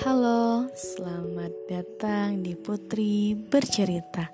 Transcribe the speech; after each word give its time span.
Halo, 0.00 0.72
selamat 0.72 1.52
datang 1.68 2.40
di 2.40 2.56
Putri 2.56 3.36
Bercerita. 3.36 4.32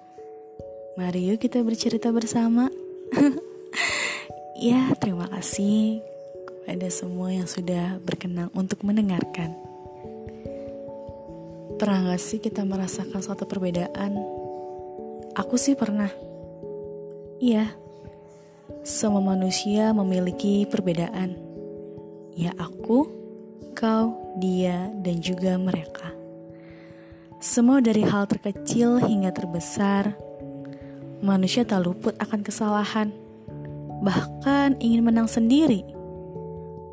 Mari 0.94 1.34
yuk 1.34 1.42
kita 1.42 1.66
bercerita 1.66 2.14
bersama. 2.14 2.70
ya, 4.70 4.94
terima 5.02 5.26
kasih 5.26 5.98
kepada 6.46 6.86
semua 6.94 7.34
yang 7.34 7.50
sudah 7.50 7.98
berkenan 8.06 8.54
untuk 8.54 8.86
mendengarkan. 8.86 9.58
Pernah 11.74 12.14
gak 12.14 12.22
sih 12.22 12.38
kita 12.38 12.62
merasakan 12.62 13.18
suatu 13.18 13.42
perbedaan? 13.50 14.14
Aku 15.34 15.58
sih 15.58 15.74
pernah. 15.74 16.14
Iya, 17.42 17.74
semua 18.86 19.18
manusia 19.18 19.90
memiliki 19.90 20.70
perbedaan. 20.70 21.34
Ya 22.38 22.54
aku, 22.54 23.17
kau, 23.78 24.34
dia, 24.42 24.90
dan 25.06 25.22
juga 25.22 25.54
mereka. 25.54 26.10
Semua 27.38 27.78
dari 27.78 28.02
hal 28.02 28.26
terkecil 28.26 28.98
hingga 28.98 29.30
terbesar, 29.30 30.18
manusia 31.22 31.62
tak 31.62 31.86
luput 31.86 32.18
akan 32.18 32.42
kesalahan, 32.42 33.14
bahkan 34.02 34.74
ingin 34.82 35.06
menang 35.06 35.30
sendiri. 35.30 35.86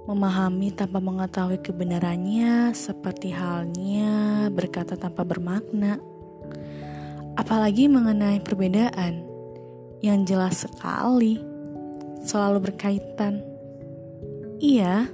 Memahami 0.06 0.70
tanpa 0.70 1.02
mengetahui 1.02 1.66
kebenarannya, 1.66 2.78
seperti 2.78 3.34
halnya 3.34 4.46
berkata 4.54 4.94
tanpa 4.94 5.26
bermakna. 5.26 5.98
Apalagi 7.34 7.90
mengenai 7.90 8.38
perbedaan 8.46 9.26
yang 10.06 10.22
jelas 10.30 10.62
sekali, 10.70 11.42
selalu 12.22 12.70
berkaitan. 12.70 13.42
Iya, 14.62 15.10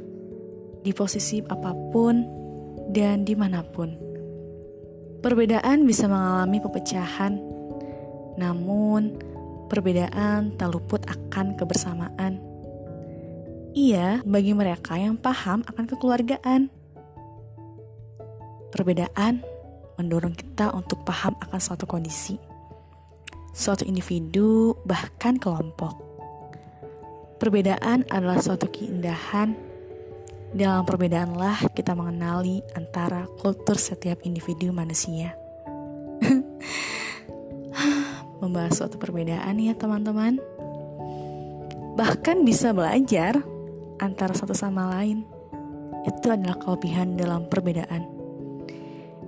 di 0.81 0.91
posisi 0.93 1.41
apa 1.45 1.73
pun 1.93 2.25
dan 2.89 3.23
di 3.23 3.33
mana 3.37 3.61
pun. 3.61 3.93
Perbedaan 5.21 5.85
bisa 5.85 6.09
mengalami 6.09 6.57
pepecahan, 6.57 7.37
namun 8.41 9.15
perbedaan 9.69 10.57
tak 10.57 10.73
luput 10.73 11.05
akan 11.05 11.53
kebersamaan. 11.55 12.41
Iya, 13.71 14.19
bagi 14.27 14.51
mereka 14.51 14.99
yang 14.99 15.15
paham 15.15 15.63
akan 15.63 15.85
kekeluargaan. 15.87 16.67
Perbedaan 18.73 19.45
mendorong 19.95 20.35
kita 20.35 20.73
untuk 20.73 21.05
paham 21.07 21.37
akan 21.39 21.59
suatu 21.61 21.85
kondisi, 21.85 22.35
suatu 23.53 23.85
individu, 23.85 24.75
bahkan 24.83 25.37
kelompok. 25.37 26.01
Perbedaan 27.37 28.09
adalah 28.09 28.41
suatu 28.41 28.67
keindahan. 28.67 29.70
Dalam 30.51 30.83
perbedaanlah 30.83 31.71
kita 31.71 31.95
mengenali 31.95 32.59
antara 32.75 33.23
kultur 33.39 33.79
setiap 33.79 34.19
individu 34.27 34.75
manusia. 34.75 35.31
Membahas 38.43 38.75
suatu 38.75 38.99
perbedaan 38.99 39.55
ya 39.63 39.71
teman-teman. 39.79 40.43
Bahkan 41.95 42.43
bisa 42.43 42.75
belajar 42.75 43.39
antara 44.03 44.35
satu 44.35 44.51
sama 44.51 44.91
lain. 44.91 45.23
Itu 46.03 46.35
adalah 46.35 46.59
kelebihan 46.59 47.15
dalam 47.15 47.47
perbedaan. 47.47 48.11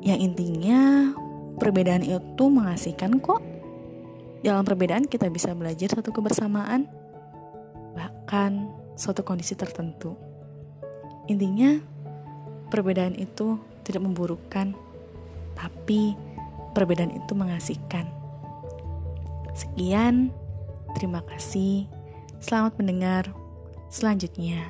Yang 0.04 0.20
intinya, 0.28 1.08
perbedaan 1.56 2.04
itu 2.04 2.44
mengasihkan 2.52 3.24
kok. 3.24 3.40
Dalam 4.44 4.68
perbedaan 4.68 5.08
kita 5.08 5.32
bisa 5.32 5.56
belajar 5.56 5.88
satu 5.88 6.12
kebersamaan, 6.12 6.84
bahkan 7.96 8.68
suatu 9.00 9.24
kondisi 9.24 9.56
tertentu. 9.56 10.33
Intinya, 11.32 11.80
perbedaan 12.68 13.16
itu 13.16 13.62
tidak 13.88 14.04
memburukkan, 14.04 14.76
tapi 15.56 16.18
perbedaan 16.74 17.14
itu 17.14 17.32
mengasihkan. 17.38 18.10
Sekian, 19.54 20.34
terima 20.98 21.22
kasih. 21.30 21.86
Selamat 22.42 22.76
mendengar 22.82 23.24
selanjutnya. 23.88 24.68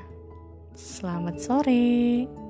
Selamat 0.76 1.40
sore. 1.40 2.43